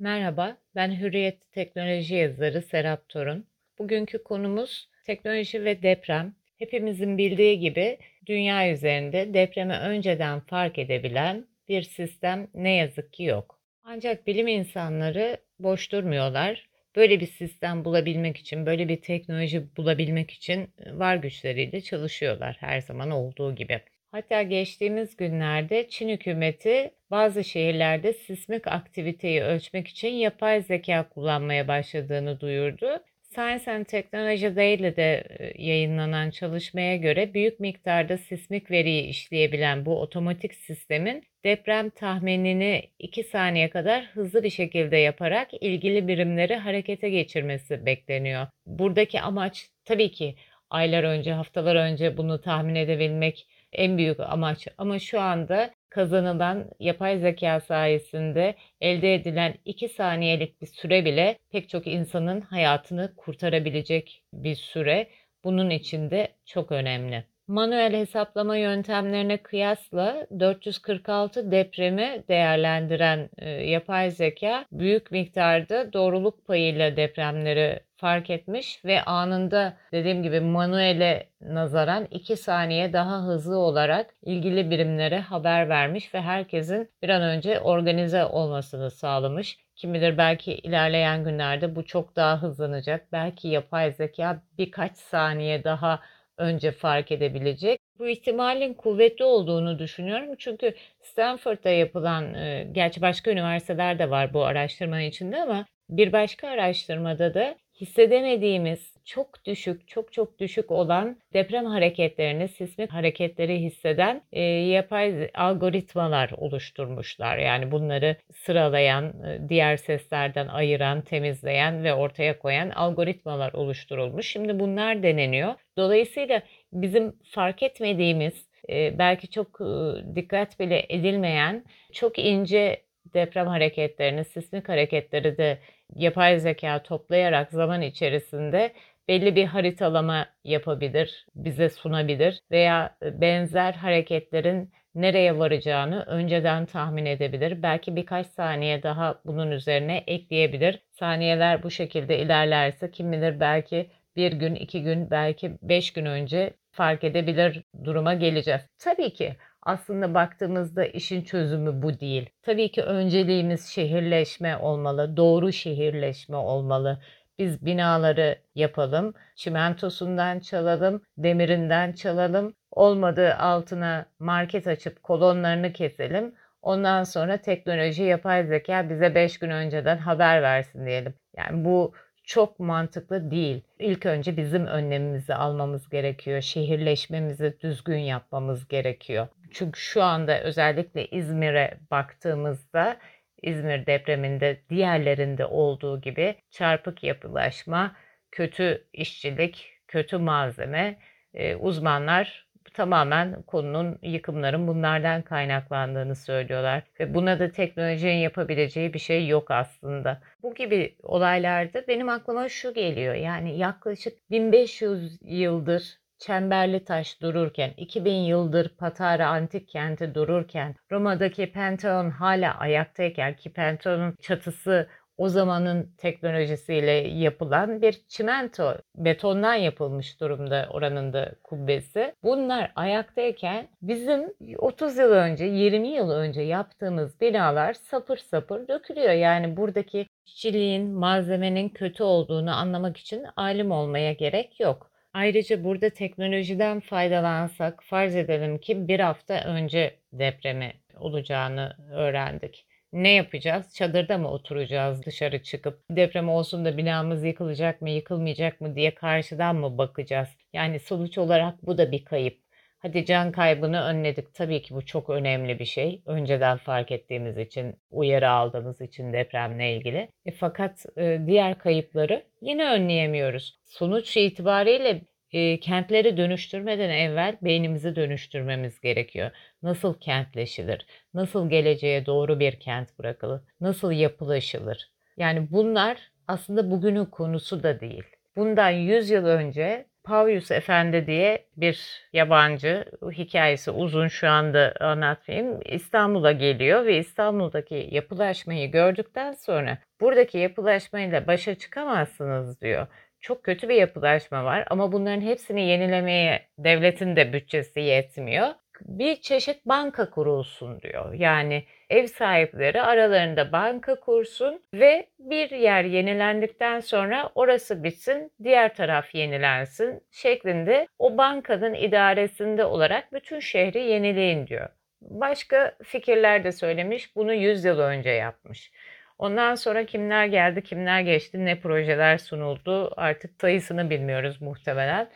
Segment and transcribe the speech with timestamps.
[0.00, 3.46] Merhaba, ben Hürriyet Teknoloji yazarı Serap Torun.
[3.78, 6.34] Bugünkü konumuz teknoloji ve deprem.
[6.58, 13.60] Hepimizin bildiği gibi dünya üzerinde depremi önceden fark edebilen bir sistem ne yazık ki yok.
[13.84, 16.68] Ancak bilim insanları boş durmuyorlar.
[16.96, 23.10] Böyle bir sistem bulabilmek için, böyle bir teknoloji bulabilmek için var güçleriyle çalışıyorlar her zaman
[23.10, 23.80] olduğu gibi.
[24.12, 32.40] Hatta geçtiğimiz günlerde Çin hükümeti bazı şehirlerde sismik aktiviteyi ölçmek için yapay zeka kullanmaya başladığını
[32.40, 33.02] duyurdu.
[33.22, 40.54] Science and Technology Daily'de e, yayınlanan çalışmaya göre büyük miktarda sismik veriyi işleyebilen bu otomatik
[40.54, 48.46] sistemin deprem tahminini 2 saniye kadar hızlı bir şekilde yaparak ilgili birimleri harekete geçirmesi bekleniyor.
[48.66, 50.34] Buradaki amaç tabii ki
[50.70, 54.68] aylar önce, haftalar önce bunu tahmin edebilmek en büyük amaç.
[54.78, 61.68] Ama şu anda kazanılan yapay zeka sayesinde elde edilen 2 saniyelik bir süre bile pek
[61.68, 65.08] çok insanın hayatını kurtarabilecek bir süre.
[65.44, 67.24] Bunun için de çok önemli.
[67.48, 77.80] Manuel hesaplama yöntemlerine kıyasla 446 depremi değerlendiren e, yapay zeka büyük miktarda doğruluk payıyla depremleri
[77.98, 85.20] fark etmiş ve anında dediğim gibi manuele nazaran 2 saniye daha hızlı olarak ilgili birimlere
[85.20, 89.58] haber vermiş ve herkesin bir an önce organize olmasını sağlamış.
[89.76, 93.12] Kim bilir belki ilerleyen günlerde bu çok daha hızlanacak.
[93.12, 96.00] Belki yapay zeka birkaç saniye daha
[96.38, 97.80] önce fark edebilecek.
[97.98, 100.34] Bu ihtimalin kuvvetli olduğunu düşünüyorum.
[100.38, 106.48] Çünkü Stanford'da yapılan, e, gerçi başka üniversiteler de var bu araştırmanın içinde ama bir başka
[106.48, 114.42] araştırmada da hissedemediğimiz çok düşük, çok çok düşük olan deprem hareketlerini, sismik hareketleri hisseden e,
[114.42, 117.38] yapay algoritmalar oluşturmuşlar.
[117.38, 124.26] Yani bunları sıralayan, e, diğer seslerden ayıran, temizleyen ve ortaya koyan algoritmalar oluşturulmuş.
[124.26, 125.54] Şimdi bunlar deneniyor.
[125.76, 134.24] Dolayısıyla bizim fark etmediğimiz, e, belki çok e, dikkat bile edilmeyen, çok ince deprem hareketlerini,
[134.24, 135.58] sismik hareketleri de
[135.94, 138.72] yapay zeka toplayarak zaman içerisinde
[139.08, 147.62] belli bir haritalama yapabilir, bize sunabilir veya benzer hareketlerin nereye varacağını önceden tahmin edebilir.
[147.62, 150.82] Belki birkaç saniye daha bunun üzerine ekleyebilir.
[150.90, 156.54] Saniyeler bu şekilde ilerlerse kim bilir belki bir gün, iki gün, belki beş gün önce
[156.72, 158.60] fark edebilir duruma geleceğiz.
[158.78, 162.30] Tabii ki aslında baktığımızda işin çözümü bu değil.
[162.42, 167.00] Tabii ki önceliğimiz şehirleşme olmalı, doğru şehirleşme olmalı.
[167.38, 172.54] Biz binaları yapalım, çimentosundan çalalım, demirinden çalalım.
[172.70, 176.34] Olmadı altına market açıp kolonlarını keselim.
[176.62, 181.14] Ondan sonra teknoloji, yapay zeka bize 5 gün önceden haber versin diyelim.
[181.36, 181.94] Yani bu
[182.28, 183.62] çok mantıklı değil.
[183.78, 186.40] İlk önce bizim önlemimizi almamız gerekiyor.
[186.40, 189.28] Şehirleşmemizi düzgün yapmamız gerekiyor.
[189.50, 192.96] Çünkü şu anda özellikle İzmir'e baktığımızda
[193.42, 197.96] İzmir depreminde diğerlerinde olduğu gibi çarpık yapılaşma,
[198.30, 200.98] kötü işçilik, kötü malzeme,
[201.34, 206.82] e, uzmanlar tamamen konunun yıkımların bunlardan kaynaklandığını söylüyorlar.
[207.00, 210.20] Ve buna da teknolojinin yapabileceği bir şey yok aslında.
[210.42, 213.14] Bu gibi olaylarda benim aklıma şu geliyor.
[213.14, 222.10] Yani yaklaşık 1500 yıldır Çemberli Taş dururken, 2000 yıldır Patara antik kenti dururken, Roma'daki Pantheon
[222.10, 231.12] hala ayaktayken ki Pantheon'un çatısı o zamanın teknolojisiyle yapılan bir çimento, betondan yapılmış durumda oranın
[231.12, 232.14] da kubbesi.
[232.22, 239.12] Bunlar ayaktayken bizim 30 yıl önce, 20 yıl önce yaptığımız binalar sapır sapır dökülüyor.
[239.12, 244.90] Yani buradaki işçiliğin, malzemenin kötü olduğunu anlamak için alim olmaya gerek yok.
[245.12, 252.67] Ayrıca burada teknolojiden faydalansak farz edelim ki bir hafta önce depremi olacağını öğrendik.
[252.92, 253.74] Ne yapacağız?
[253.74, 255.82] Çadırda mı oturacağız dışarı çıkıp?
[255.90, 260.28] Deprem olsun da binamız yıkılacak mı, yıkılmayacak mı diye karşıdan mı bakacağız?
[260.52, 262.38] Yani sonuç olarak bu da bir kayıp.
[262.78, 264.34] Hadi can kaybını önledik.
[264.34, 266.02] Tabii ki bu çok önemli bir şey.
[266.06, 270.08] Önceden fark ettiğimiz için, uyarı aldığımız için depremle ilgili.
[270.26, 273.58] E, fakat e, diğer kayıpları yine önleyemiyoruz.
[273.64, 275.00] Sonuç itibariyle
[275.32, 279.30] e, kentleri dönüştürmeden evvel beynimizi dönüştürmemiz gerekiyor.
[279.62, 280.86] Nasıl kentleşilir?
[281.14, 283.40] Nasıl geleceğe doğru bir kent bırakılır?
[283.60, 284.90] Nasıl yapılaşılır?
[285.16, 285.98] Yani bunlar
[286.28, 288.04] aslında bugünün konusu da değil.
[288.36, 296.32] Bundan 100 yıl önce Pavyus Efendi diye bir yabancı, hikayesi uzun şu anda anlatmayayım, İstanbul'a
[296.32, 302.86] geliyor ve İstanbul'daki yapılaşmayı gördükten sonra buradaki yapılaşmayla başa çıkamazsınız diyor.
[303.20, 308.48] Çok kötü bir yapılaşma var ama bunların hepsini yenilemeye devletin de bütçesi yetmiyor.
[308.80, 311.12] Bir çeşit banka kurulsun diyor.
[311.14, 319.14] Yani ev sahipleri aralarında banka kursun ve bir yer yenilendikten sonra orası bitsin, diğer taraf
[319.14, 324.68] yenilensin şeklinde o bankanın idaresinde olarak bütün şehri yenileyin diyor.
[325.00, 327.16] Başka fikirler de söylemiş.
[327.16, 328.72] Bunu 100 yıl önce yapmış.
[329.18, 335.08] Ondan sonra kimler geldi, kimler geçti, ne projeler sunuldu artık sayısını bilmiyoruz muhtemelen.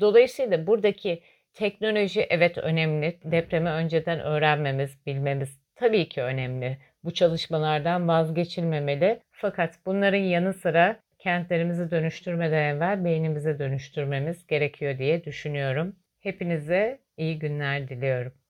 [0.00, 1.22] Dolayısıyla buradaki
[1.54, 3.18] teknoloji evet önemli.
[3.24, 6.78] Depremi önceden öğrenmemiz, bilmemiz tabii ki önemli.
[7.04, 9.20] Bu çalışmalardan vazgeçilmemeli.
[9.32, 15.96] Fakat bunların yanı sıra kentlerimizi dönüştürmeden evvel beynimizi dönüştürmemiz gerekiyor diye düşünüyorum.
[16.20, 18.40] Hepinize iyi günler diliyorum.